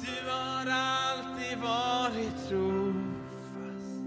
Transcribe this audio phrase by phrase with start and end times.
[0.00, 4.02] Du har alltid varit trofast.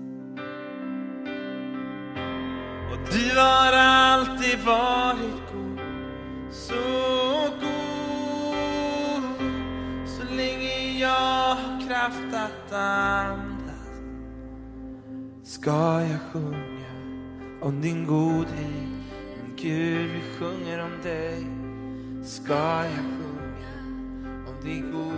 [2.92, 5.80] Och du har alltid varit god.
[6.52, 6.74] Så
[7.62, 9.24] god.
[10.08, 13.52] Så länge jag har kraft att andas
[15.44, 16.92] ska jag sjunga
[17.62, 18.92] om din godhet.
[19.58, 21.46] Gud, vi sjunger om dig.
[22.24, 23.74] Ska jag sjunga
[24.48, 25.11] om din godhet.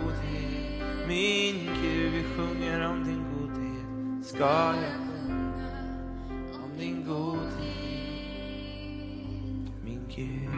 [1.14, 4.26] Min Gud, vi sjunger om din godhet.
[4.26, 5.64] Ska jag sjunga
[6.64, 7.54] om din godhet.
[9.84, 10.50] Min Gud.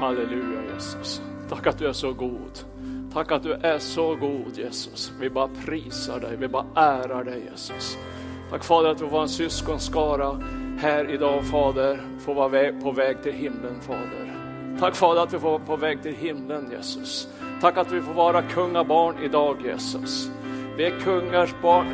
[0.00, 1.22] Halleluja Jesus.
[1.48, 2.58] Tack att du är så god.
[3.12, 5.12] Tack att du är så god Jesus.
[5.20, 7.96] Vi bara prisar dig, vi bara ärar dig Jesus.
[8.50, 10.42] Tack Fader att vi får vara en syskonskara
[10.78, 14.34] här idag Fader, får vara på väg till himlen Fader.
[14.80, 17.28] Tack Fader att vi får vara på väg till himlen Jesus.
[17.60, 20.30] Tack att vi får vara kungabarn idag Jesus.
[20.76, 21.86] Vi är kungars barn,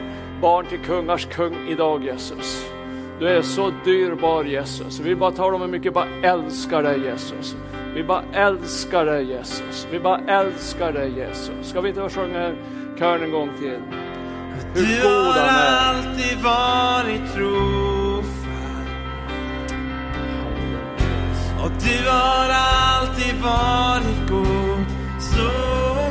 [0.43, 2.67] barn till kungars kung idag Jesus.
[3.19, 5.01] Du är så dyrbar Jesus.
[5.01, 7.57] Vi bara talar om hur mycket vi bara älskar dig Jesus.
[7.95, 9.87] Vi bara älskar dig Jesus.
[9.91, 11.69] Vi bara älskar dig Jesus.
[11.69, 12.53] Ska vi inte sjunga
[12.99, 13.79] kören en gång till?
[14.75, 15.89] Hur Du god har han är.
[15.89, 17.90] alltid varit trofast.
[21.65, 24.85] Och du har alltid varit god.
[25.21, 25.51] Så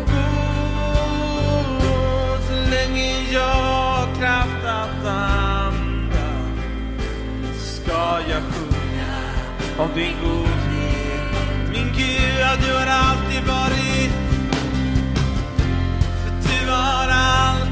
[0.05, 1.81] god.
[2.47, 6.15] Så länge jag har kraft att andas
[7.75, 9.15] ska jag sjunga
[9.77, 11.69] om din godhet.
[11.71, 14.11] Min Gud, ja, du har alltid varit
[16.23, 17.68] för du har alltid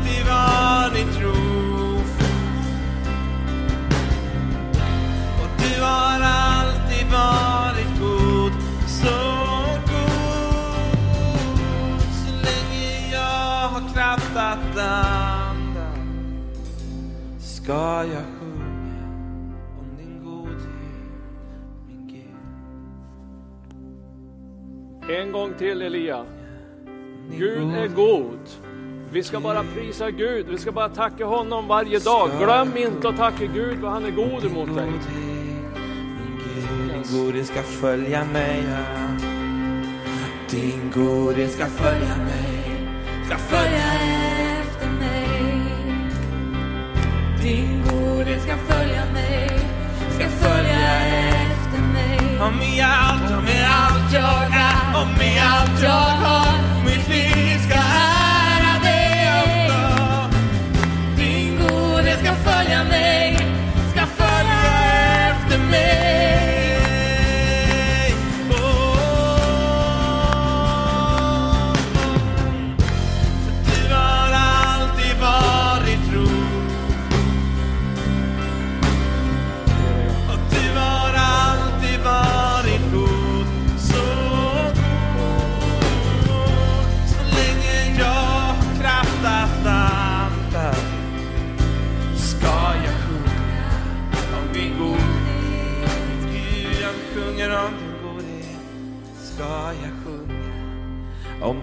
[17.67, 18.66] ska jag sjunga
[19.80, 20.61] om din godhet,
[21.88, 22.36] min Gud.
[25.17, 26.26] En gång till Elia.
[27.38, 28.39] Gud är god.
[29.11, 30.45] Vi ska bara prisa Gud.
[30.50, 32.30] Vi ska bara tacka honom varje dag.
[32.39, 34.92] Glöm inte att tacka Gud för han är god emot dig.
[36.54, 38.64] Din godhet ska följa mig.
[40.50, 42.88] Din godhet ska följa mig.
[43.26, 44.27] Ska följa efter
[47.47, 49.59] Din godhet ska följa mig,
[50.15, 50.97] ska följa
[51.52, 52.39] efter mig.
[52.41, 55.89] Om i allt, om i allt jag är, om i allt jag
[56.23, 56.83] har.
[56.85, 60.30] Mitt liv ska ära dig också.
[61.17, 63.35] Din godhet ska följa mig,
[63.91, 64.61] ska följa
[65.31, 66.36] efter mig.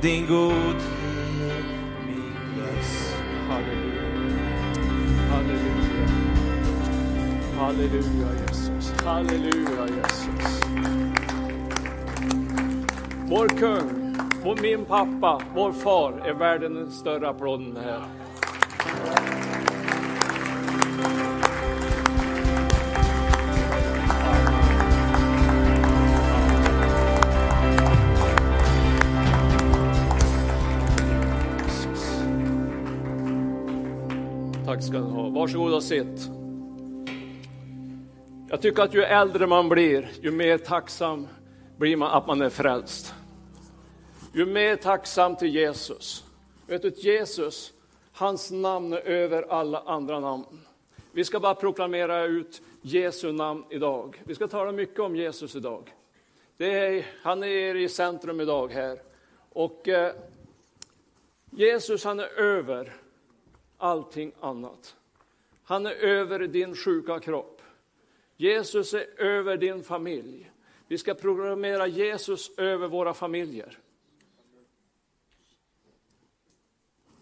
[0.04, 0.84] Din godhet,
[2.06, 3.16] min lös.
[3.48, 4.02] Halleluja.
[5.30, 6.08] Halleluja.
[7.58, 8.92] Halleluja Jesus.
[9.04, 10.60] Halleluja Jesus.
[13.28, 18.23] Vår kung, vår, min pappa, vår far är värd en större applåd här.
[35.34, 36.28] Varsågod och sitt.
[38.48, 41.28] Jag tycker att ju äldre man blir, ju mer tacksam
[41.76, 43.14] blir man att man är frälst.
[44.34, 46.24] Ju mer tacksam till Jesus.
[46.66, 47.72] Vet du, Jesus,
[48.12, 50.60] hans namn är över alla andra namn.
[51.12, 54.22] Vi ska bara proklamera ut Jesu namn idag.
[54.24, 55.94] Vi ska tala mycket om Jesus idag.
[56.56, 59.02] Det är, han är i centrum idag här.
[59.52, 60.14] Och eh,
[61.50, 62.92] Jesus han är över
[63.78, 64.94] allting annat.
[65.64, 67.62] Han är över din sjuka kropp.
[68.36, 70.50] Jesus är över din familj.
[70.88, 73.78] Vi ska programmera Jesus över våra familjer.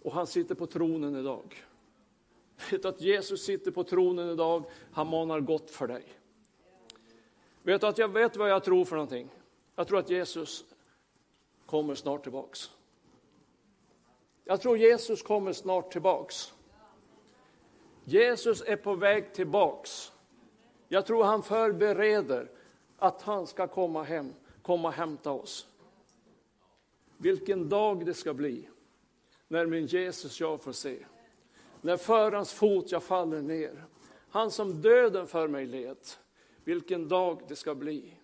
[0.02, 1.64] Och han sitter på tronen idag.
[2.70, 6.04] Vet du att Jesus sitter på tronen idag, han manar gott för dig.
[7.62, 9.28] Vet du att jag vet vad jag tror för någonting?
[9.74, 10.64] Jag tror att Jesus
[11.66, 12.70] kommer snart tillbaks.
[14.44, 16.52] Jag tror Jesus kommer snart tillbaks.
[18.04, 20.12] Jesus är på väg tillbaks.
[20.88, 22.50] Jag tror han förbereder
[22.98, 25.66] att han ska komma hem, komma och hämta oss.
[27.16, 28.68] Vilken dag det ska bli
[29.48, 30.98] när min Jesus jag får se.
[31.80, 33.84] När för hans fot jag faller ner.
[34.30, 35.96] Han som döden för mig led.
[36.64, 38.14] Vilken dag det ska bli.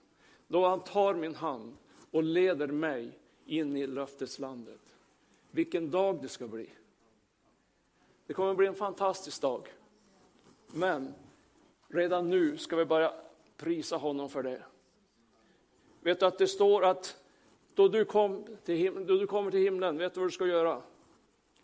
[0.47, 1.77] Då han tar min hand
[2.11, 4.81] och leder mig in i löfteslandet.
[5.51, 6.71] Vilken dag det ska bli.
[8.29, 9.69] Det kommer att bli en fantastisk dag.
[10.67, 11.15] Men
[11.89, 13.13] redan nu ska vi börja
[13.57, 14.63] prisa honom för det.
[16.01, 17.17] Vet du att det står att
[17.75, 20.47] då du, kom till himlen, då du kommer till himlen, vet du vad du ska
[20.47, 20.83] göra?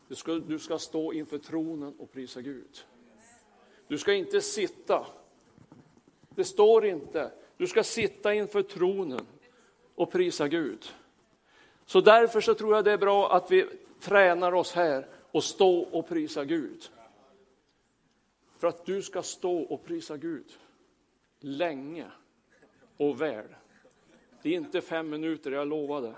[0.09, 2.85] Du ska, du ska stå inför tronen och prisa Gud.
[3.89, 5.07] Du ska inte sitta.
[6.29, 7.33] Det står inte.
[7.57, 9.27] Du ska sitta inför tronen
[9.95, 10.85] och prisa Gud.
[11.87, 13.67] Så därför så tror jag det är bra att vi
[14.01, 16.91] tränar oss här och stå och prisa Gud.
[18.59, 20.59] För att du ska stå och prisa Gud
[21.41, 22.11] länge
[22.97, 23.47] och väl.
[24.43, 26.17] Det är inte fem minuter, jag lovade.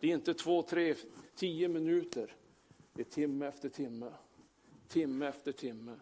[0.00, 0.94] Det är inte två, tre,
[1.34, 2.36] tio minuter.
[2.92, 4.12] Det är timme efter timme,
[4.88, 5.96] timme efter timme.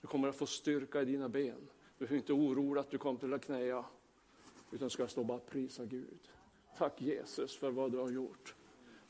[0.00, 1.68] Du kommer att få styrka i dina ben.
[1.98, 3.84] Du behöver inte oroa att du kommer till att knäa,
[4.70, 6.28] utan ska stå och bara prisa Gud.
[6.78, 8.54] Tack Jesus för vad du har gjort.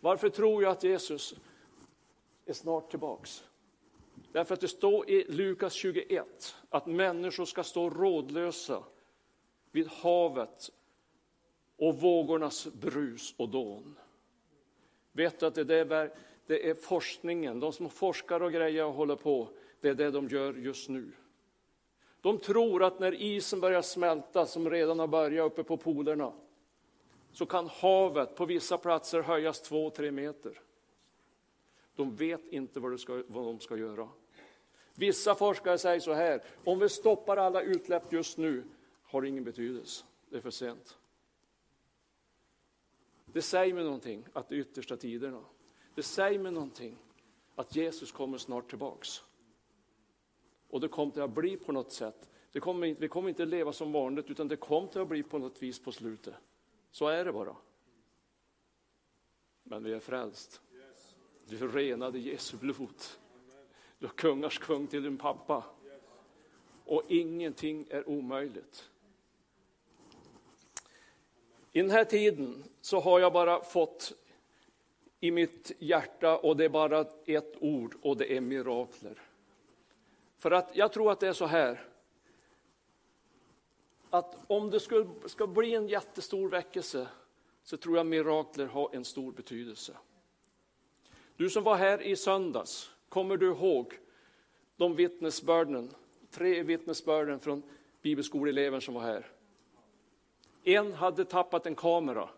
[0.00, 1.35] Varför tror jag att Jesus
[2.46, 3.44] är snart tillbaks?
[4.32, 8.85] Därför att det står i Lukas 21 att människor ska stå rådlösa
[9.70, 10.70] vid havet
[11.76, 13.96] och vågornas brus och dån.
[15.12, 16.12] Vet du att det är,
[16.46, 19.49] det är forskningen, de som forskar och grejer och håller på,
[19.81, 21.12] det är det de gör just nu.
[22.20, 26.32] De tror att när isen börjar smälta, som redan har börjat uppe på polerna,
[27.32, 30.61] så kan havet på vissa platser höjas två, tre meter.
[31.96, 34.08] De vet inte vad, ska, vad de ska göra.
[34.94, 38.64] Vissa forskare säger så här, om vi stoppar alla utsläpp just nu
[39.02, 40.99] har det ingen betydelse, det är för sent.
[43.26, 45.44] Det säger mig någonting att det är yttersta tiderna.
[45.94, 46.96] Det säger mig någonting
[47.55, 49.23] att Jesus kommer snart tillbaks.
[50.69, 52.31] Och det kommer att bli på något sätt.
[52.52, 55.62] Det kommer, vi kommer inte leva som vanligt utan det kommer att bli på något
[55.62, 56.35] vis på slutet.
[56.90, 57.56] Så är det bara.
[59.62, 60.61] Men vi är frälst.
[61.46, 63.02] Du är renad i Jesu blod.
[63.99, 65.64] Du är kungars kung till din pappa.
[66.85, 68.91] Och ingenting är omöjligt.
[71.73, 74.12] I den här tiden så har jag bara fått
[75.20, 79.23] i mitt hjärta och det är bara ett ord och det är mirakler.
[80.38, 81.88] För att jag tror att det är så här
[84.11, 87.08] att om det skulle, ska bli en jättestor väckelse
[87.62, 89.97] så tror jag mirakler har en stor betydelse.
[91.36, 93.98] Du som var här i söndags, kommer du ihåg
[94.76, 95.90] de vittnesbörden,
[96.31, 97.62] tre vittnesbörden från
[98.02, 99.26] bibelskoleeleven som var här?
[100.64, 102.28] En hade tappat en kamera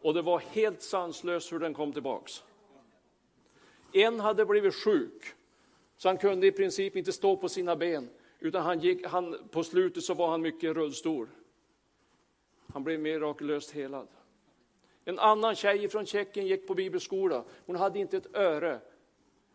[0.00, 2.42] och det var helt sanslöst hur den kom tillbaks.
[3.92, 5.34] En hade blivit sjuk,
[5.96, 9.64] så han kunde i princip inte stå på sina ben, utan han gick, han, på
[9.64, 11.28] slutet så var han mycket rullstol.
[12.72, 14.08] Han blev mirakulöst helad.
[15.10, 17.44] En annan tjej från Tjeckien gick på bibelskola.
[17.66, 18.80] Hon hade inte ett öre,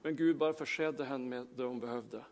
[0.01, 2.25] men Gud bara försedde henne med det hon behövde.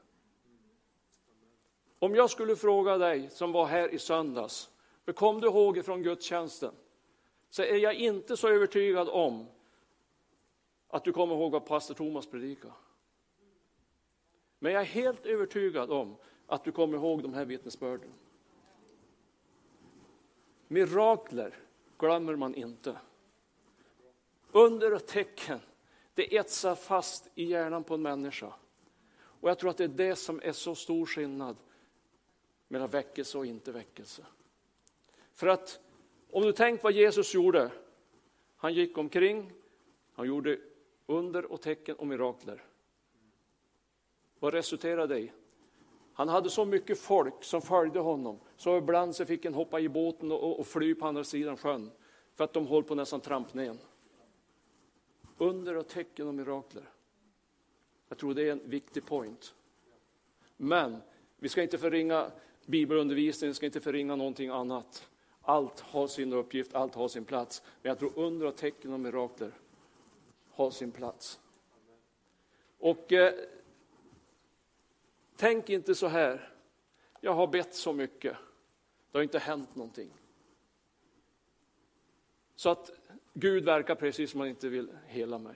[1.99, 4.69] Om jag skulle fråga dig som var här i söndags,
[5.05, 6.73] för kom du ihåg ifrån gudstjänsten?
[7.49, 9.45] Så är jag inte så övertygad om
[10.87, 12.73] att du kommer ihåg vad pastor Thomas predikade.
[14.59, 16.15] Men jag är helt övertygad om
[16.47, 18.13] att du kommer ihåg de här vittnesbörden.
[20.67, 21.59] Mirakler
[21.97, 22.97] glömmer man inte.
[24.55, 25.59] Under och tecken,
[26.13, 28.53] det etsar fast i hjärnan på en människa.
[29.15, 31.57] Och jag tror att det är det som är så stor skillnad
[32.67, 34.25] mellan väckelse och inte väckelse.
[35.33, 35.79] För att
[36.33, 37.71] om du tänker vad Jesus gjorde.
[38.55, 39.51] Han gick omkring,
[40.13, 40.57] han gjorde
[41.05, 42.63] under och tecken och mirakler.
[44.39, 45.31] Vad resulterade det i?
[46.13, 49.89] Han hade så mycket folk som följde honom, så ibland så fick han hoppa i
[49.89, 51.91] båten och, och fly på andra sidan sjön,
[52.35, 53.77] för att de höll på nästan tramp ner.
[55.37, 56.89] Under och tecken och mirakler.
[58.09, 59.55] Jag tror det är en viktig point.
[60.57, 61.01] Men
[61.37, 62.31] vi ska inte förringa
[62.65, 65.09] bibelundervisningen, vi ska inte förringa någonting annat.
[65.41, 67.61] Allt har sin uppgift, allt har sin plats.
[67.81, 69.51] Men jag tror under och tecken och mirakler
[70.49, 71.39] har sin plats.
[72.77, 73.33] Och eh,
[75.35, 76.53] tänk inte så här,
[77.21, 78.37] jag har bett så mycket.
[79.11, 80.09] Det har inte hänt någonting.
[82.63, 82.91] Så att
[83.33, 85.55] Gud verkar precis som han inte vill hela mig.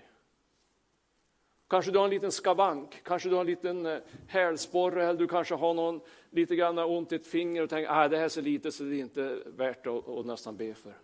[1.68, 5.28] Kanske du har en liten skavank, kanske du har en liten eh, hälsporre eller du
[5.28, 8.26] kanske har någon lite grann ont i ett finger och tänker att ah, det här
[8.26, 10.98] är så lite så det är inte värt att, att nästan be för.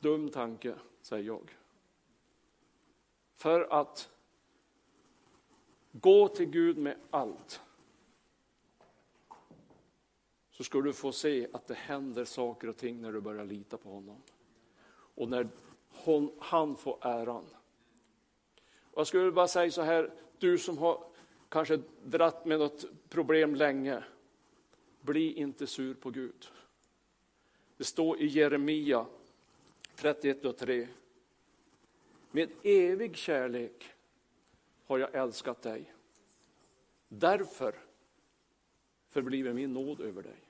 [0.00, 1.56] Dum tanke, säger jag.
[3.36, 4.10] För att
[5.92, 7.60] gå till Gud med allt
[10.58, 13.76] så ska du få se att det händer saker och ting när du börjar lita
[13.76, 14.22] på honom.
[14.90, 15.48] Och när
[15.90, 17.44] hon, han får äran.
[18.82, 21.04] Och jag skulle bara säga så här, du som har
[21.48, 24.04] kanske dratt med något problem länge,
[25.00, 26.50] bli inte sur på Gud.
[27.76, 29.06] Det står i Jeremia
[29.94, 30.88] 31 och 3.
[32.30, 33.90] Med evig kärlek
[34.86, 35.92] har jag älskat dig.
[37.08, 37.74] Därför
[39.08, 40.47] förbliver min nåd över dig.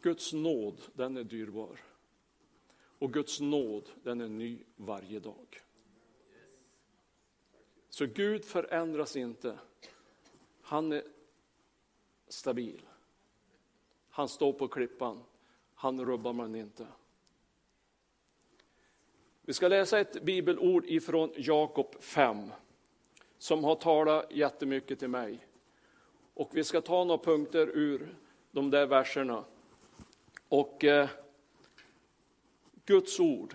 [0.00, 1.80] Guds nåd, den är dyrbar.
[2.98, 5.60] Och Guds nåd, den är ny varje dag.
[7.88, 9.58] Så Gud förändras inte.
[10.62, 11.02] Han är
[12.28, 12.80] stabil.
[14.08, 15.22] Han står på klippan.
[15.74, 16.86] Han rubbar man inte.
[19.42, 22.52] Vi ska läsa ett bibelord ifrån Jakob 5
[23.38, 25.46] som har talat jättemycket till mig.
[26.34, 28.16] Och vi ska ta några punkter ur
[28.50, 29.44] de där verserna.
[30.48, 31.08] Och eh,
[32.84, 33.54] Guds ord,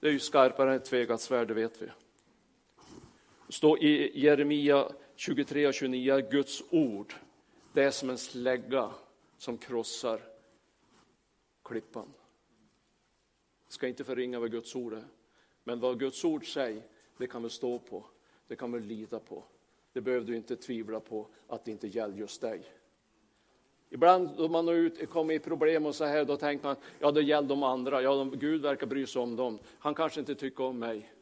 [0.00, 1.86] det är ju skarpare än ett tvegat svärd, det vet vi.
[3.46, 7.14] Det står i Jeremia 23 och 29, Guds ord,
[7.72, 8.90] det är som en slägga
[9.38, 10.20] som krossar
[11.64, 12.12] klippan.
[13.64, 15.04] Jag ska inte förringa vad Guds ord är,
[15.64, 16.82] men vad Guds ord säger,
[17.16, 18.06] det kan vi stå på,
[18.46, 19.44] det kan vi lita på.
[19.92, 22.62] Det behöver du inte tvivla på att det inte gäller just dig.
[23.90, 27.22] Ibland då man ut, kommer i problem och så här, då tänker man, ja det
[27.22, 29.58] gäller de andra, ja de, Gud verkar bry sig om dem.
[29.78, 31.12] Han kanske inte tycker om mig.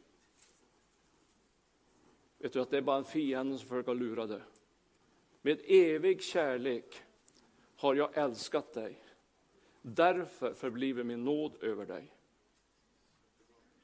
[2.37, 4.41] Vet du att det är bara en fiende som försöker lura dig.
[5.41, 7.01] Med evig kärlek
[7.75, 9.01] har jag älskat dig.
[9.81, 12.11] Därför förbliver min nåd över dig.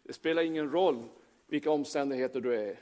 [0.03, 1.03] Det spelar ingen roll
[1.47, 2.79] vilka omständigheter du är.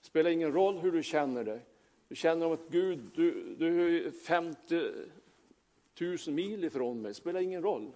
[0.00, 1.66] Det spelar ingen roll hur du känner dig.
[2.08, 4.92] Du känner om att Gud, du, du är 50
[5.98, 7.92] tusen mil ifrån mig, spelar ingen roll.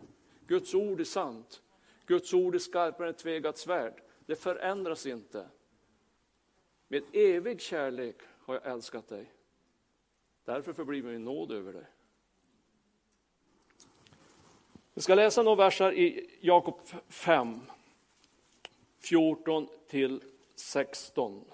[0.46, 1.62] Guds ord är sant.
[2.06, 4.02] Guds ord är skarpare än ett tvegat svärd.
[4.26, 5.48] Det förändras inte.
[6.88, 9.32] Med evig kärlek har jag älskat dig.
[10.44, 11.86] Därför förblir min nåd över dig.
[14.94, 17.60] Vi ska läsa några verser i Jakob 5,
[18.98, 20.22] 14 till
[20.54, 21.44] 16.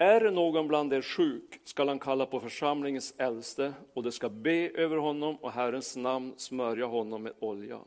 [0.00, 4.28] Är det någon bland er sjuk skall han kalla på församlingens äldste och det ska
[4.28, 7.80] be över honom och Herrens namn smörja honom med olja.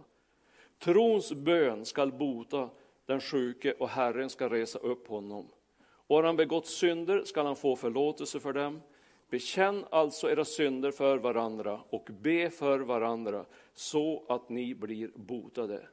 [0.79, 2.69] Trons bön skall bota
[3.05, 5.47] den sjuke och Herren ska resa upp honom.
[5.83, 8.81] Och har han begått synder skall han få förlåtelse för dem.
[9.29, 15.87] Bekänn alltså era synder för varandra och be för varandra så att ni blir botade.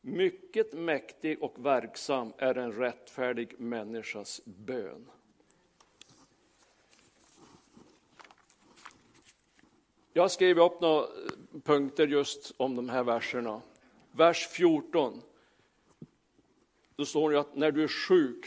[0.00, 5.06] Mycket mäktig och verksam är en rättfärdig människas bön.
[10.18, 11.10] Jag har skrivit upp några eh,
[11.64, 13.62] punkter just om de här verserna.
[14.10, 15.22] Vers 14.
[16.96, 18.46] Då står det att när du är sjuk,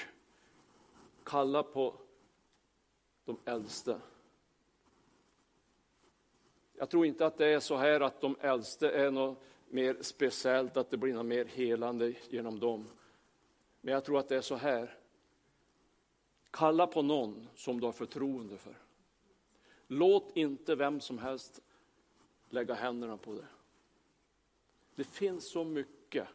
[1.24, 1.94] kalla på
[3.26, 4.02] de äldste.
[6.74, 10.78] Jag tror inte att det är så här att de äldste är något mer speciellt,
[10.78, 12.88] att det blir något mer helande genom dem.
[13.82, 14.98] Men jag tror att det är så här.
[16.52, 18.76] Kalla på någon som du har förtroende för.
[19.94, 21.62] Låt inte vem som helst
[22.50, 23.48] lägga händerna på det.
[24.96, 26.28] Det finns så mycket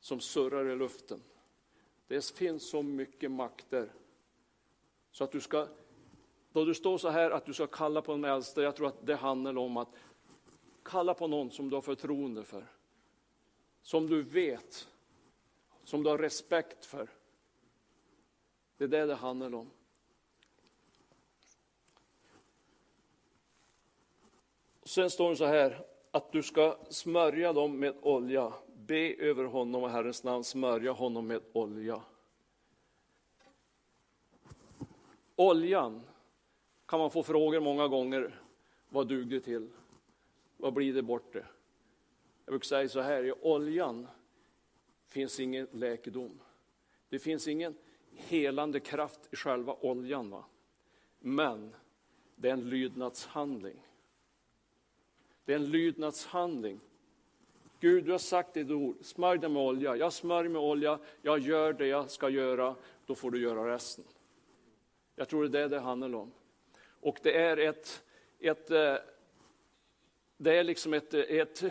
[0.00, 1.22] som surrar i luften.
[2.06, 3.92] Det finns så mycket makter.
[5.10, 5.68] Så att du ska,
[6.52, 9.06] då du står så här att du ska kalla på en äldste, jag tror att
[9.06, 9.88] det handlar om att
[10.82, 12.66] kalla på någon som du har förtroende för.
[13.82, 14.88] Som du vet,
[15.84, 17.10] som du har respekt för.
[18.76, 19.70] Det är det det handlar om.
[24.90, 28.52] Sen står det så här, att du ska smörja dem med olja.
[28.76, 32.02] Be över honom och Herrens namn, smörja honom med olja.
[35.36, 36.00] Oljan
[36.86, 38.40] kan man få frågor många gånger,
[38.88, 39.68] vad duger det till?
[40.56, 41.46] Vad blir det bort det?
[42.44, 44.06] Jag brukar säga så här, i oljan
[45.08, 46.40] finns ingen läkedom.
[47.08, 47.74] Det finns ingen,
[48.12, 50.30] helande kraft i själva oljan.
[50.30, 50.44] Va?
[51.18, 51.74] Men
[52.36, 53.82] det är en lydnadshandling.
[55.50, 56.80] Det är en lydnadshandling.
[57.80, 59.96] Gud, du har sagt ditt ord, smörj dig med olja.
[59.96, 62.76] Jag smörjer med olja, jag gör det jag ska göra,
[63.06, 64.04] då får du göra resten.
[65.16, 66.32] Jag tror det är det det handlar om.
[67.00, 68.04] Och det är ett,
[68.38, 68.94] ett, eh,
[70.36, 71.64] det är liksom ett, ett,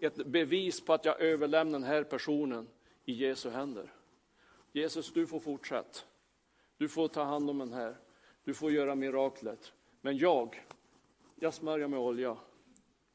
[0.00, 2.68] ett bevis på att jag överlämnar den här personen
[3.04, 3.92] i Jesu händer.
[4.72, 5.98] Jesus, du får fortsätta.
[6.76, 7.96] Du får ta hand om den här.
[8.44, 9.72] Du får göra miraklet.
[10.00, 10.66] Men jag,
[11.34, 12.36] jag smörjer med olja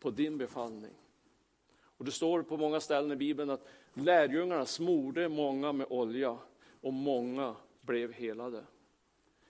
[0.02, 0.94] på din befallning.
[1.82, 6.38] Och det står på många ställen i Bibeln att lärjungarna smorde många med olja
[6.82, 8.64] och många blev helade.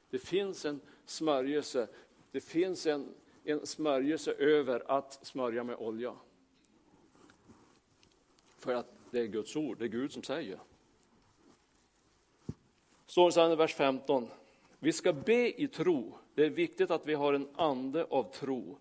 [0.10, 1.88] Det finns en smörjelse,
[2.31, 6.15] det finns en, en smörjelse över att smörja med olja.
[8.58, 10.60] För att det är Guds ord, det är Gud som säger.
[13.05, 14.27] Står det sedan i vers 15.
[14.79, 16.17] Vi ska be i tro.
[16.36, 18.77] Det är viktigt att vi har en ande av tro.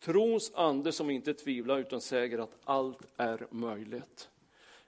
[0.00, 4.28] Trons ande som inte tvivlar utan säger att allt är möjligt.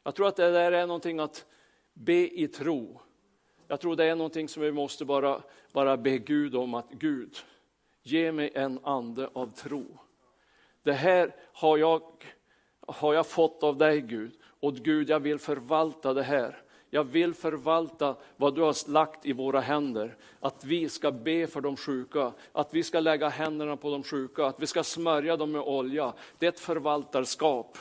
[0.02, 1.46] Jag tror att det där är någonting att
[1.92, 3.00] be i tro.
[3.68, 7.36] Jag tror det är någonting som vi måste bara, bara be Gud om att Gud,
[8.02, 9.98] ge mig en ande av tro.
[10.82, 12.02] Det här har jag,
[12.80, 16.62] har jag fått av dig Gud och Gud jag vill förvalta det här.
[16.90, 20.16] Jag vill förvalta vad du har lagt i våra händer.
[20.40, 24.46] Att vi ska be för de sjuka, att vi ska lägga händerna på de sjuka,
[24.46, 26.12] att vi ska smörja dem med olja.
[26.38, 27.78] Det är ett förvaltarskap.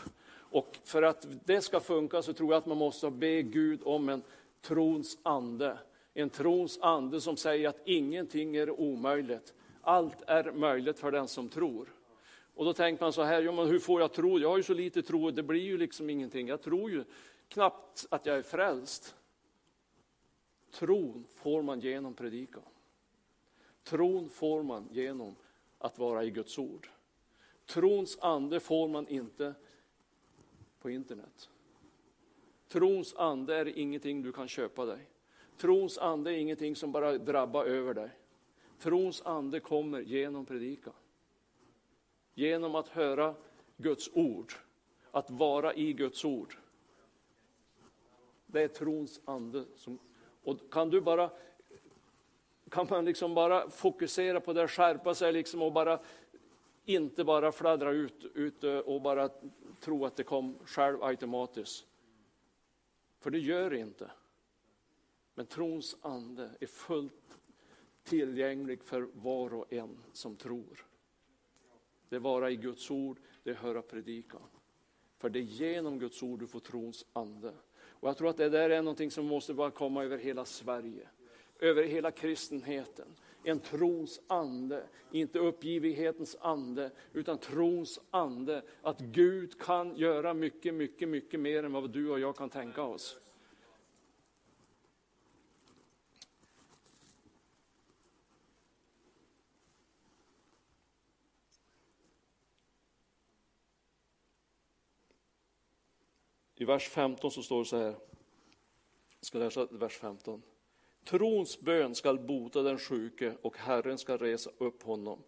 [0.52, 4.10] Och för att det ska funka så tror jag att man måste be Gud om
[4.10, 4.22] en
[4.62, 5.78] trons ande.
[6.14, 9.54] En trons ande som säger att ingenting är omöjligt.
[9.82, 11.94] Allt är möjligt för den som tror.
[12.56, 14.40] Och då tänker man så här, ja, men hur får jag tro?
[14.40, 16.48] Jag har ju så lite tro, det blir ju liksom ingenting.
[16.48, 17.04] Jag tror ju
[17.50, 19.16] knappt att jag är frälst.
[20.72, 22.64] Tron får man genom predikan.
[23.84, 25.36] Tron får man genom
[25.78, 26.90] att vara i Guds ord.
[27.66, 29.54] Trons ande får man inte
[30.80, 31.50] på internet.
[32.68, 35.10] Trons ande är ingenting du kan köpa dig.
[35.58, 38.10] Trons ande är ingenting som bara drabbar över dig.
[38.80, 40.94] Trons ande kommer genom predikan.
[42.34, 43.36] Genom att höra
[43.78, 44.54] Guds ord,
[45.12, 46.58] att vara i Guds ord.
[48.52, 49.66] Det är trons ande.
[49.76, 50.00] Som,
[50.44, 51.32] och kan du bara,
[52.70, 56.00] kan man liksom bara fokusera på det, skärpa sig liksom och bara
[56.86, 59.30] inte bara fladdra ut, ut eh, och bara
[59.80, 61.86] tro att det kom själv automatiskt.
[63.20, 64.12] För det gör det inte.
[65.34, 67.40] Men trons ande är fullt
[68.04, 70.86] tillgänglig för var och en som tror.
[72.10, 74.42] Det är vara i Guds ord, det är höra predikan.
[75.18, 77.54] För det är genom Guds ord du får trons ande.
[78.00, 81.08] Och jag tror att det där är någonting som måste bara komma över hela Sverige.
[81.60, 83.08] Över hela kristenheten.
[83.44, 88.62] En trons ande, inte uppgivighetens ande, utan trons ande.
[88.82, 92.84] Att Gud kan göra mycket, mycket, mycket mer än vad du och jag kan tänka
[92.84, 93.20] oss.
[106.60, 107.86] I vers 15 så står det så här,
[109.20, 110.42] jag ska läsa vers 15.
[111.04, 115.24] Trons bön skall bota den sjuke och Herren skall resa upp honom.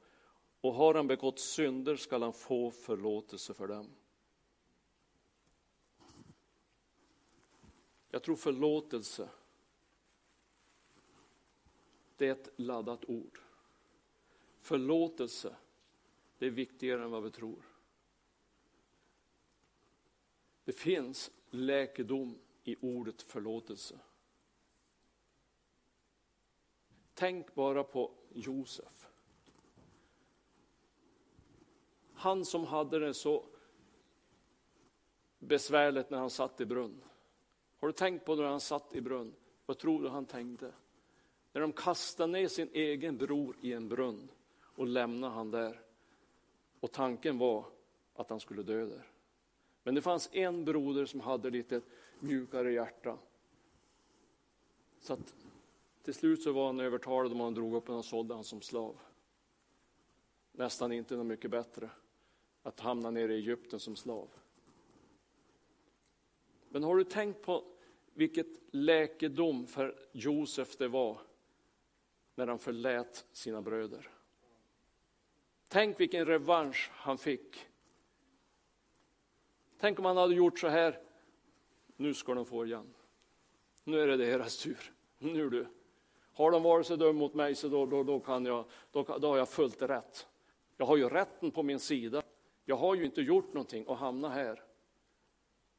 [0.62, 3.90] Och har han begått synder skall han få förlåtelse för dem.
[8.10, 9.30] Jag tror förlåtelse,
[12.18, 13.40] det är ett laddat ord.
[14.60, 15.56] Förlåtelse,
[16.38, 17.71] det är viktigare än vad vi tror.
[20.72, 24.00] Det finns läkedom i ordet förlåtelse.
[27.14, 29.08] Tänk bara på Josef.
[32.14, 33.46] Han som hade det så
[35.40, 37.04] besvärligt när han satt i brunn.
[37.80, 39.36] Har du tänkt på när han satt i brunn?
[39.66, 40.74] Vad tror du han tänkte?
[41.52, 44.32] När de kastade ner sin egen bror i en brunn
[44.62, 45.82] och lämnade han där.
[46.80, 47.66] Och tanken var
[48.14, 49.11] att han skulle dö där.
[49.84, 51.82] Men det fanns en broder som hade lite
[52.20, 53.18] mjukare hjärta.
[55.00, 55.36] Så att
[56.04, 58.62] till slut så var han övertalad om han drog upp honom och sålde honom som
[58.62, 59.00] slav.
[60.52, 61.90] Nästan inte något mycket bättre
[62.64, 64.28] att hamna nere i Egypten som slav.
[66.70, 67.64] Men har du tänkt på
[68.14, 71.18] vilket läkedom för Josef det var
[72.36, 74.10] när han förlät sina bröder?
[75.68, 77.68] Tänk vilken revansch han fick
[79.82, 81.00] Tänk om han hade gjort så här.
[81.96, 82.94] Nu ska de få igen.
[83.84, 84.94] Nu är det deras tur.
[85.18, 85.68] Nu du,
[86.34, 89.28] Har de varit så dum mot mig så då, då, då, kan jag, då, då
[89.28, 90.28] har jag fullt rätt.
[90.78, 92.22] Jag har ju rätten på min sida.
[92.66, 94.64] Jag har ju inte gjort någonting och hamna här.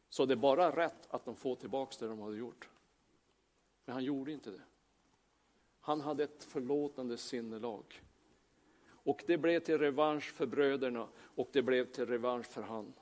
[0.09, 2.69] Så det är bara rätt att de får tillbaka det de hade gjort.
[3.85, 4.63] Men han gjorde inte det.
[5.81, 8.03] Han hade ett förlåtande sinnelag.
[8.89, 12.95] Och det blev till revansch för bröderna och det blev till revansch för han.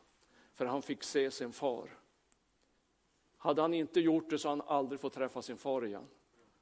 [0.60, 1.98] För han fick se sin far.
[3.36, 6.06] Hade han inte gjort det så hade han aldrig fått träffa sin far igen.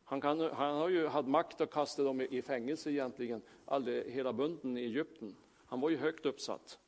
[0.05, 4.33] Han, kan, han har ju haft makt att kasta dem i fängelse egentligen, aldrig, hela
[4.33, 5.37] bunten i Egypten.
[5.67, 6.79] Han var ju högt uppsatt.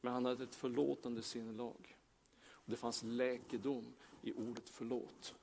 [0.00, 1.96] Men han hade ett förlåtande sinnelag.
[2.48, 5.34] Och det fanns läkedom i ordet förlåt.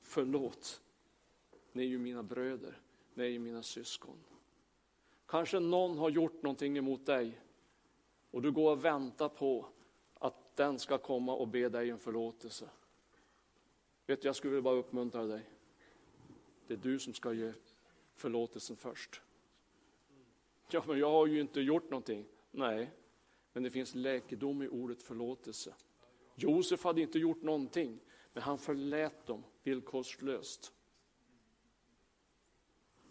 [0.00, 0.82] Förlåt.
[1.72, 2.78] Ni är ju mina bröder,
[3.14, 4.18] ni är ju mina syskon.
[5.26, 7.40] Kanske någon har gjort någonting emot dig
[8.30, 9.66] och du går och väntar på
[10.54, 12.70] den ska komma och be dig om förlåtelse.
[14.06, 15.42] Vet du, jag skulle bara uppmuntra dig.
[16.66, 17.52] Det är du som ska ge
[18.14, 19.20] förlåtelsen först.
[20.70, 22.26] Ja, men jag har ju inte gjort någonting.
[22.50, 22.90] Nej,
[23.52, 25.74] men det finns läkedom i ordet förlåtelse.
[26.34, 28.00] Josef hade inte gjort någonting,
[28.32, 30.72] men han förlät dem villkorslöst.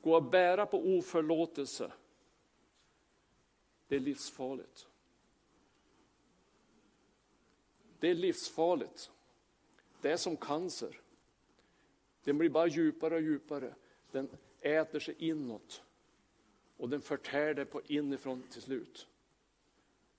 [0.01, 1.91] Gå och bära på oförlåtelse,
[3.87, 4.87] det är livsfarligt.
[8.03, 9.11] Det är livsfarligt.
[10.01, 11.01] Det är som cancer.
[12.23, 13.75] Den blir bara djupare och djupare.
[14.11, 14.29] Den
[14.61, 15.83] äter sig inåt.
[16.77, 19.07] Och den förtär det på inifrån till slut.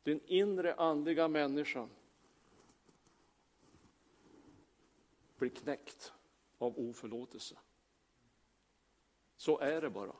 [0.02, 1.90] Den inre andliga människan
[5.36, 6.12] blir knäckt
[6.58, 7.58] av oförlåtelse.
[9.36, 10.16] Så är det bara.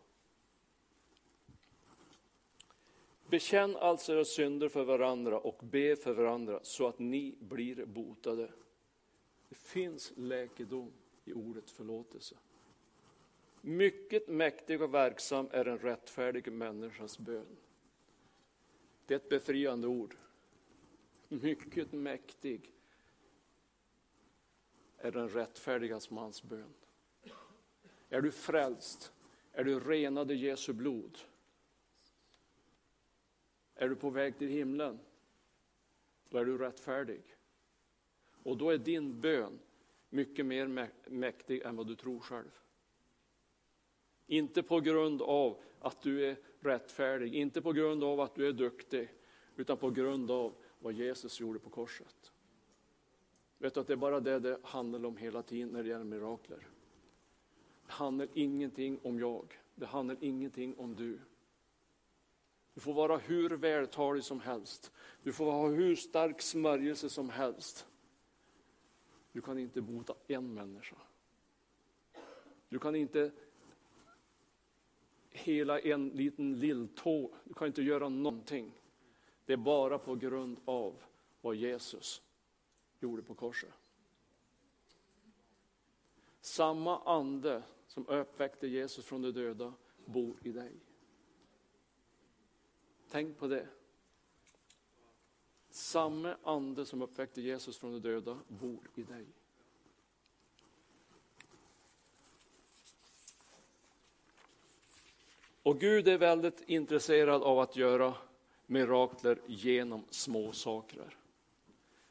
[3.26, 8.50] Bekänn alltså era synder för varandra och be för varandra så att ni blir botade.
[9.48, 10.92] Det finns läkedom
[11.24, 12.37] i ordet förlåtelse.
[13.60, 17.56] Mycket mäktig och verksam är en rättfärdig människas bön.
[19.06, 20.16] Det är ett befriande ord.
[21.28, 22.72] Mycket mäktig
[24.98, 26.74] är den rättfärdigas mans bön.
[28.08, 29.12] Är du frälst?
[29.52, 31.18] Är du renad i Jesu blod?
[33.74, 34.98] Är du på väg till himlen?
[36.28, 37.22] Då är du rättfärdig.
[38.42, 39.58] Och då är din bön
[40.08, 42.58] mycket mer mäktig än vad du tror själv.
[44.26, 48.52] Inte på grund av att du är rättfärdig, inte på grund av att du är
[48.52, 49.08] duktig,
[49.56, 52.32] utan på grund av vad Jesus gjorde på korset.
[53.58, 56.04] Vet du att det är bara det det handlar om hela tiden när det gäller
[56.04, 56.68] mirakler.
[57.87, 61.18] Det handlar ingenting om jag, det handlar ingenting om du.
[62.74, 67.87] Du får vara hur vältalig som helst, du får ha hur stark smörjelse som helst.
[69.32, 70.96] Du kan inte bota en människa.
[72.68, 73.30] Du kan inte
[75.30, 77.30] hela en liten lilltå.
[77.44, 78.72] Du kan inte göra någonting.
[79.44, 81.02] Det är bara på grund av
[81.40, 82.22] vad Jesus
[83.00, 83.72] gjorde på korset.
[86.40, 90.84] Samma ande som uppväckte Jesus från de döda bor i dig.
[93.14, 93.66] Tänk på det.
[95.70, 99.24] Samma ande som uppväckte Jesus från de döda bor i dig.
[105.62, 108.14] Och Gud är väldigt intresserad av att göra
[108.66, 111.16] mirakler genom små saker.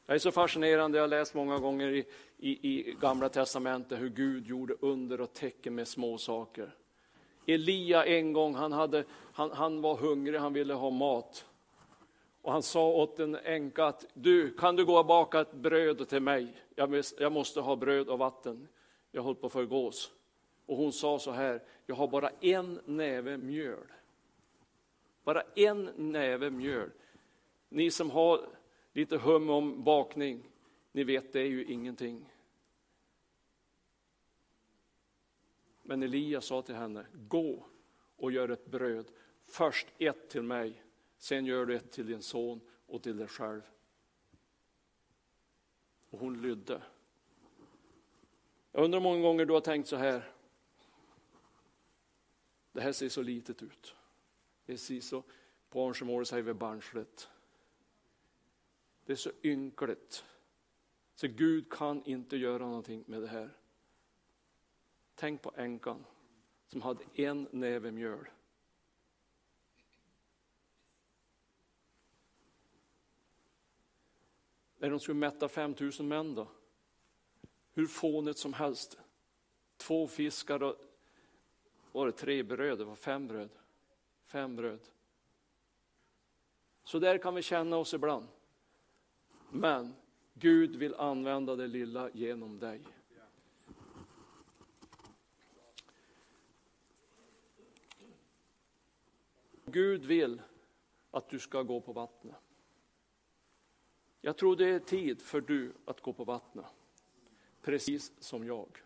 [0.06, 4.10] Det är så fascinerande, jag har läst många gånger i, i, i Gamla Testamentet hur
[4.10, 6.74] Gud gjorde under och tecken med små saker.
[7.46, 11.46] Elia en gång, han, hade, han, han var hungrig, han ville ha mat.
[12.42, 16.08] Och han sa åt en änka att du, kan du gå och baka ett bröd
[16.08, 16.56] till mig?
[16.74, 18.68] Jag, jag måste ha bröd och vatten.
[19.10, 20.12] Jag håller på att förgås.
[20.66, 23.92] Och hon sa så här, jag har bara en näve mjöl.
[25.24, 26.90] Bara en näve mjöl.
[27.68, 28.40] Ni som har
[28.92, 30.50] lite hum om bakning,
[30.92, 32.33] ni vet det är ju ingenting.
[35.86, 37.66] Men Elia sa till henne, gå
[38.16, 39.10] och gör ett bröd.
[39.44, 40.84] Först ett till mig,
[41.18, 43.62] sen gör du ett till din son och till dig själv.
[46.10, 46.82] Och hon lydde.
[48.72, 50.32] Jag undrar hur många gånger du har tänkt så här.
[52.72, 53.94] Det här ser så litet ut.
[54.66, 55.22] Det ser så,
[55.68, 57.28] på Arnsjömålet säger vi barnsligt.
[59.04, 60.24] Det är så ynkligt.
[61.14, 63.50] Så Gud kan inte göra någonting med det här.
[65.14, 66.04] Tänk på änkan
[66.68, 68.28] som hade en näve mjöl.
[74.76, 76.48] När de skulle mätta 5000 män då?
[77.72, 78.98] Hur fånigt som helst.
[79.76, 80.76] Två fiskar och
[81.92, 83.50] var det tre bröd, det var fem bröd.
[84.26, 84.80] Fem bröd.
[86.84, 88.26] Så där kan vi känna oss ibland.
[89.50, 89.94] Men
[90.34, 92.80] Gud vill använda det lilla genom dig.
[99.74, 100.42] Gud vill
[101.10, 102.36] att du ska gå på vattnet.
[104.20, 106.66] Jag tror det är tid för du att gå på vattnet.
[107.62, 108.82] Precis som jag.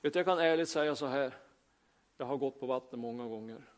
[0.00, 1.34] Vet, jag kan ärligt säga så här.
[2.16, 3.70] Jag har gått på vattnet många gånger.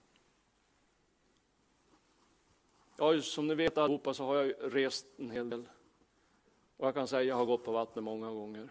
[2.96, 5.68] Ja, som ni vet allihopa så har jag rest en hel del.
[6.76, 8.68] Och jag kan säga att jag har gått på vattnet många gånger.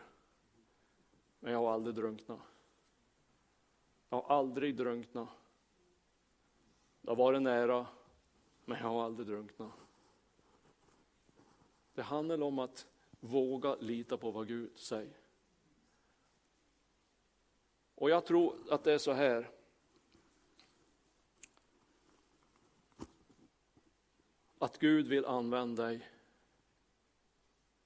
[1.39, 2.39] Men jag har aldrig drunknat.
[4.13, 5.29] Jag har aldrig drunknat.
[7.01, 7.87] Det har varit nära,
[8.65, 9.71] men jag har aldrig drunknat.
[11.93, 12.87] Det handlar om att
[13.19, 15.17] våga lita på vad Gud säger.
[17.95, 19.51] Och jag tror att det är så här.
[24.57, 26.09] Att Gud vill använda dig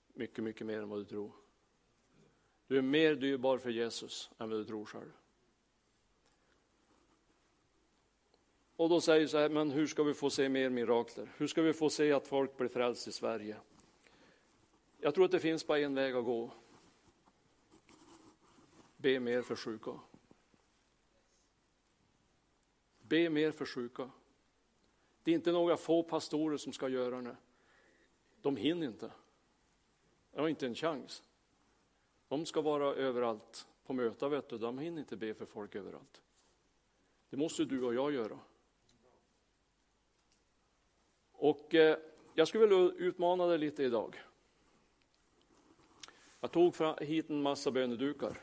[0.07, 1.31] mycket, mycket mer än vad du tror.
[2.67, 5.11] Du är mer dyrbar för Jesus än vad du tror själv.
[8.77, 11.31] Och då säger så här, men hur ska vi få se mer mirakler?
[11.37, 13.57] Hur ska vi få se att folk blir frälst i Sverige?
[14.97, 16.51] Jag tror att det finns bara en väg att gå.
[18.97, 19.91] Be mer för sjuka.
[23.01, 24.09] Be mer för sjuka.
[25.23, 27.35] Det är inte några få pastorer som ska göra det.
[28.41, 29.11] De hinner inte.
[30.31, 31.23] De har inte en chans.
[32.27, 34.57] De ska vara överallt på möten, vet du.
[34.57, 36.21] De hinner inte be för folk överallt.
[37.29, 38.39] Det måste du och jag göra.
[41.47, 41.97] Och eh,
[42.33, 44.23] jag skulle vilja utmana dig lite idag.
[46.39, 48.39] Jag tog hit en massa bönedukar.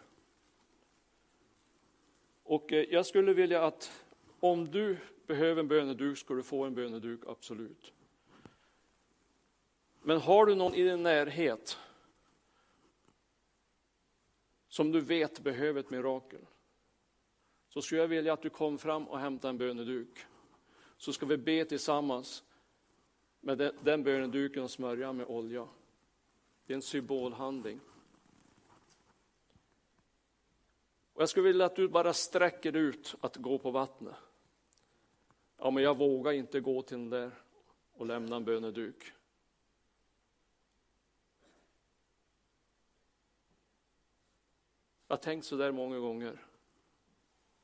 [2.43, 4.05] Och eh, jag skulle vilja att
[4.41, 7.93] om du behöver en böneduk ska du få en böneduk, absolut.
[10.03, 11.79] Men har du någon i din närhet
[14.69, 16.47] som du vet behöver ett mirakel
[17.69, 20.27] så skulle jag vilja att du kom fram och hämtade en böneduk.
[20.97, 22.45] Så ska vi be tillsammans
[23.45, 25.69] med den, den böneduken och smörja med olja.
[26.67, 27.81] Det är en symbolhandling.
[31.13, 34.15] Och jag skulle vilja att du bara sträcker ut att gå på vattnet.
[35.57, 37.31] Ja, men jag vågar inte gå till den där
[37.93, 39.13] och lämna en böneduk.
[45.07, 46.47] Jag har tänkt så där många gånger.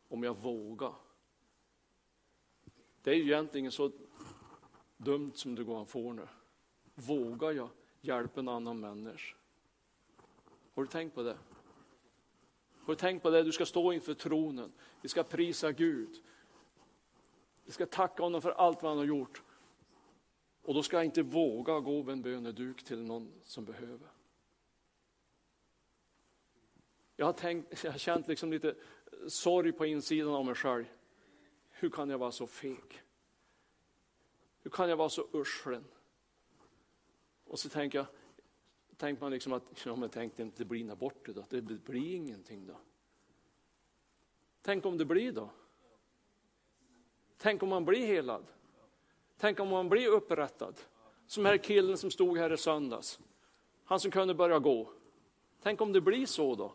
[0.09, 0.95] Om jag vågar.
[3.03, 3.93] Det är ju egentligen så
[5.05, 6.29] dumt som det går att få nu.
[6.95, 7.69] Vågar jag
[8.01, 9.37] hjälpa en annan människa?
[10.75, 11.37] Har du tänkt på det?
[12.81, 13.43] Har du tänkt på det?
[13.43, 14.73] Du ska stå inför tronen.
[15.03, 16.23] Vi ska prisa Gud.
[17.65, 19.43] Vi ska tacka honom för allt vad han har gjort.
[20.63, 24.09] Och då ska jag inte våga gå med en böneduk till någon som behöver.
[27.17, 28.75] Jag har, tänkt, jag har känt liksom lite
[29.29, 30.85] sorg på insidan av mig själv.
[31.71, 33.03] Hur kan jag vara så feg?
[34.63, 35.85] Hur kan jag vara så uschlen?
[37.45, 38.07] Och så tänker jag,
[38.97, 42.15] tänker man liksom att, ja men tänk det inte blir bort det då, det blir
[42.15, 42.77] ingenting då.
[44.63, 45.51] Tänk om det blir då?
[47.37, 48.47] Tänk om man blir helad?
[49.37, 50.81] Tänk om man blir upprättad?
[51.27, 53.21] Som här killen som stod här i söndags.
[53.85, 54.93] Han som kunde börja gå.
[55.63, 56.73] Tänk om det blir så då?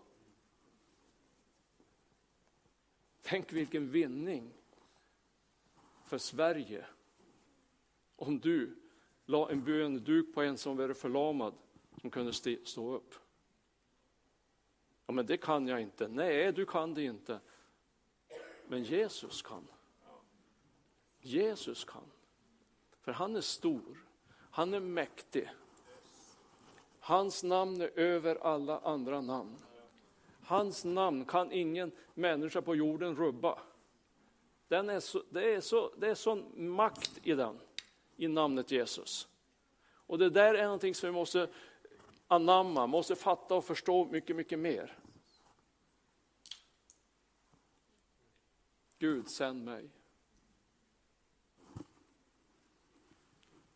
[3.21, 4.53] Tänk vilken vinning
[6.03, 6.85] för Sverige
[8.15, 8.75] om du
[9.25, 11.53] la en böneduk på en som var förlamad
[12.01, 13.15] som kunde stå upp.
[15.05, 16.07] Ja, men det kan jag inte.
[16.07, 17.39] Nej, du kan det inte.
[18.67, 19.67] Men Jesus kan.
[21.19, 22.11] Jesus kan.
[23.01, 24.05] För han är stor.
[24.51, 25.49] Han är mäktig.
[26.99, 29.55] Hans namn är över alla andra namn.
[30.41, 33.59] Hans namn kan ingen människa på jorden rubba.
[34.67, 37.59] Den är så, det, är så, det är sån makt i den,
[38.15, 39.27] i namnet Jesus.
[40.07, 41.49] Och det där är någonting som vi måste
[42.27, 44.97] anamma, måste fatta och förstå mycket, mycket mer.
[48.97, 49.89] Gud, sänd mig.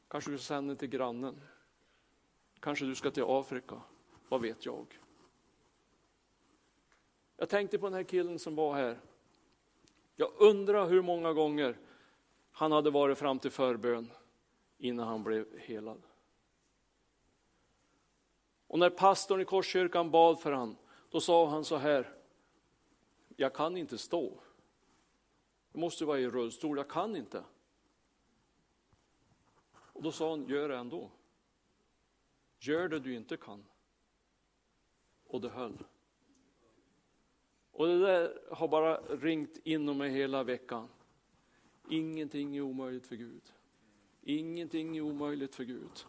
[0.07, 1.41] Kanske du ska sända till grannen.
[2.59, 3.81] Kanske du ska till Afrika.
[4.29, 4.99] Vad vet jag?
[7.37, 8.99] Jag tänkte på den här killen som var här.
[10.15, 11.77] Jag undrar hur många gånger
[12.51, 14.11] han hade varit fram till förbön
[14.79, 16.01] innan han blev helad.
[18.67, 20.77] Och när pastorn i Korskyrkan bad för han,
[21.09, 22.15] då sa han så här.
[23.35, 24.39] jag kan inte stå.
[25.71, 27.43] Jag måste vara i rullstol, jag kan inte.
[29.71, 31.11] Och då sa han, gör det ändå.
[32.59, 33.65] Gör det du inte kan.
[35.25, 35.83] Och det höll.
[37.71, 40.89] Och det där har bara ringt inom mig hela veckan.
[41.89, 43.53] Ingenting är omöjligt för Gud.
[44.29, 46.05] Ingenting är omöjligt för Gud.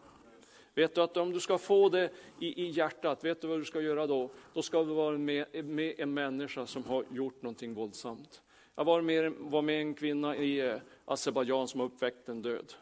[0.73, 3.65] Vet du att om du ska få det i, i hjärtat, vet du vad du
[3.65, 4.29] ska göra då?
[4.53, 8.41] Då ska du vara med, med en människa som har gjort någonting våldsamt.
[8.75, 12.73] Jag var med, var med en kvinna i eh, Azerbajdzjan som har uppväckt en död.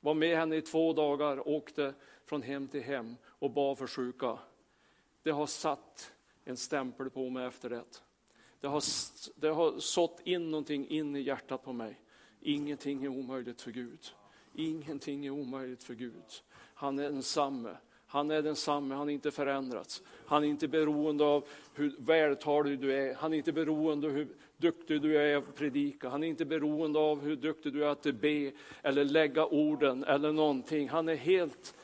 [0.00, 4.38] Var med henne i två dagar, åkte från hem till hem och bad för sjuka.
[5.22, 6.12] Det har satt
[6.44, 7.84] en stämpel på mig efter det.
[8.60, 8.82] Det har,
[9.40, 12.00] det har sått in någonting in i hjärtat på mig.
[12.40, 14.00] Ingenting är omöjligt för Gud.
[14.58, 16.22] Ingenting är omöjligt för Gud.
[16.74, 17.76] Han är densamme.
[18.06, 20.02] Han är densamme, han har inte förändrats.
[20.26, 21.44] Han är inte beroende av
[21.74, 23.14] hur vältalig du är.
[23.14, 26.08] Han är inte beroende av hur duktig du är att predika.
[26.08, 30.32] Han är inte beroende av hur duktig du är att be eller lägga orden eller
[30.32, 30.88] någonting.
[30.88, 31.74] Han är helt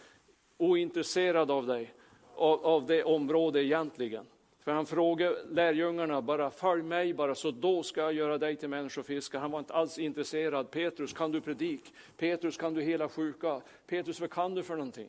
[0.56, 1.94] ointresserad av dig,
[2.34, 4.26] av, av det område egentligen.
[4.64, 8.68] För han frågade lärjungarna bara, följ mig bara, så då ska jag göra dig till
[8.68, 9.40] människofiskare.
[9.40, 10.70] Han var inte alls intresserad.
[10.70, 11.94] Petrus, kan du predik?
[12.16, 13.62] Petrus, kan du hela sjuka?
[13.86, 15.08] Petrus, vad kan du för någonting?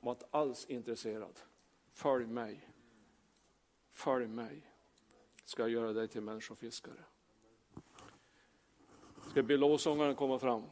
[0.00, 1.40] Han var inte alls intresserad.
[1.92, 2.68] Följ mig.
[3.90, 4.62] Följ mig.
[5.44, 7.04] Ska jag göra dig till människofiskare.
[9.30, 10.62] Ska be lovsångaren komma fram?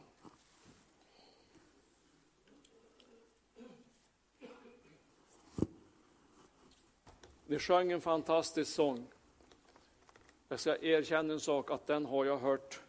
[7.49, 9.07] Ni sjöng en fantastisk sång.
[10.49, 12.81] Jag ska erkänna en sak, att den har jag hört,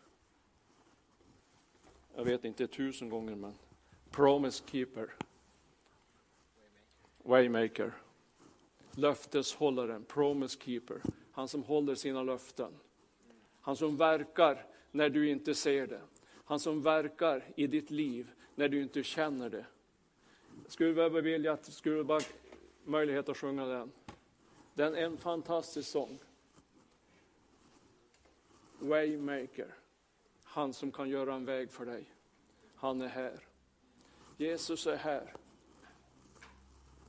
[2.17, 3.55] jag vet inte tusen gånger, men
[4.11, 5.15] Promise Keeper.
[7.23, 7.93] Waymaker.
[8.93, 11.03] Löfteshållaren, Promise Keeper.
[11.33, 12.73] Han som håller sina löften.
[13.61, 16.01] Han som verkar när du inte ser det.
[16.45, 19.67] Han som verkar i ditt liv när du inte känner det.
[20.69, 22.21] Skulle skulle vilja att skulle skulle bara
[22.85, 23.93] möjlighet att sjunga den.
[24.81, 26.19] Den är en fantastisk sång.
[28.79, 29.75] Waymaker.
[30.45, 32.05] Han som kan göra en väg för dig.
[32.75, 33.41] Han är här.
[34.37, 35.35] Jesus är här.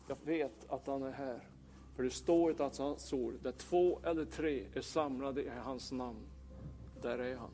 [0.07, 1.47] Jag vet att han är här.
[1.95, 6.27] För det står i hans ord, där två eller tre är samlade i hans namn,
[7.01, 7.53] där är han.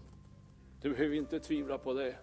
[0.81, 2.15] Du behöver inte tvivla på det.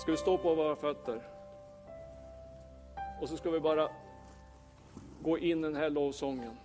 [0.00, 1.41] Ska vi stå på våra fötter?
[3.20, 3.88] Och så ska vi bara
[5.20, 6.56] gå in i den här lovsången.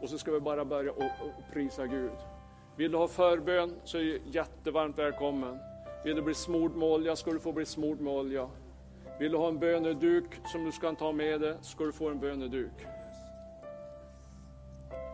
[0.00, 2.10] Och så ska vi bara börja och, och prisa Gud.
[2.76, 5.58] Vill du ha förbön så är du jättevarmt välkommen.
[6.04, 8.48] Vill du bli smord med olja ska du få bli smord med olja.
[9.18, 12.18] Vill du ha en böneduk som du ska ta med dig ska du få en
[12.18, 12.86] böneduk.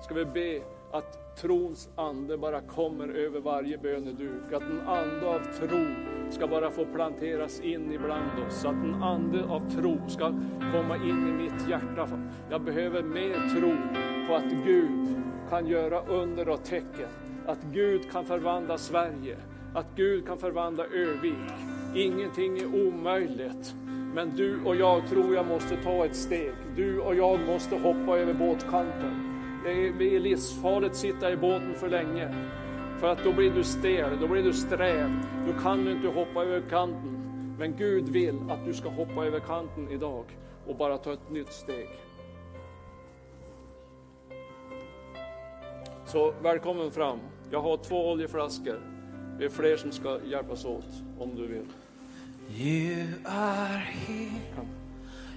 [0.05, 4.53] Ska vi be att trons ande bara kommer över varje böneduk.
[4.53, 5.87] Att en ande av tro
[6.35, 8.61] ska bara få planteras in ibland oss.
[8.61, 10.33] Så att en ande av tro ska
[10.73, 12.09] komma in i mitt hjärta.
[12.51, 13.73] Jag behöver mer tro
[14.29, 15.17] på att Gud
[15.51, 17.09] kan göra under och tecken.
[17.47, 19.37] Att Gud kan förvandla Sverige.
[19.75, 21.53] Att Gud kan förvandla Övik.
[21.95, 23.75] Ingenting är omöjligt.
[24.15, 26.53] Men du och jag tror jag måste ta ett steg.
[26.77, 29.25] Du och jag måste hoppa över båtkanten.
[29.99, 32.35] Det är livsfarligt att sitta i båten för länge.
[32.99, 35.11] För att då blir du stel, då blir du sträv.
[35.47, 37.15] Då kan du inte hoppa över kanten.
[37.59, 40.25] Men Gud vill att du ska hoppa över kanten idag
[40.67, 41.89] och bara ta ett nytt steg.
[46.07, 47.19] Så välkommen fram.
[47.51, 48.81] Jag har två oljeflaskor.
[49.39, 50.87] Det är fler som ska hjälpas åt
[51.19, 51.67] om du vill.
[52.57, 54.67] You are here.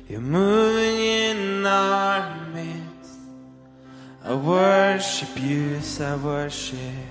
[0.08, 3.20] You're moving in our midst.
[4.26, 7.11] I worship you, I worship.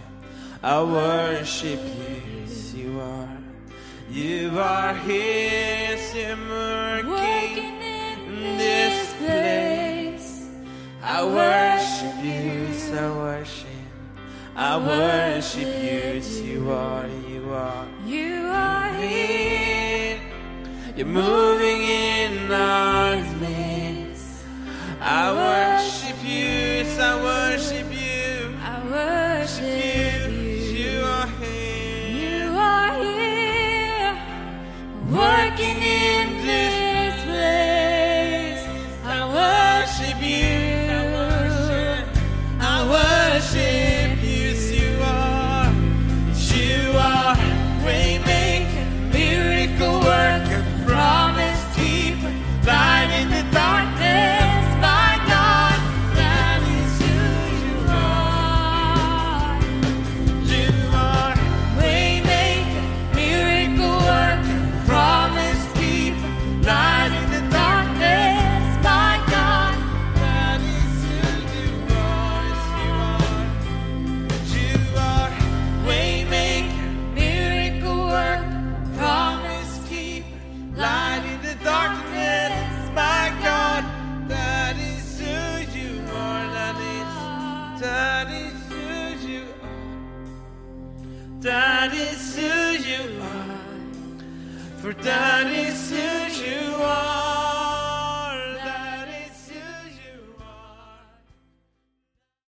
[0.62, 3.38] I worship you, yes, you are.
[4.10, 6.36] You are here, you're
[7.08, 10.50] working, in this place.
[11.02, 13.68] I worship you, yes, I worship.
[14.54, 17.86] I worship you, yes, you are, you are.
[18.04, 20.20] You are here.
[20.94, 24.44] You're moving in our midst.
[25.00, 28.54] I worship you, I worship you.
[28.62, 30.09] I worship you.
[35.10, 36.79] Working in this